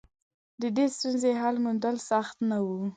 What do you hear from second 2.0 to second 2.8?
سخت نه و.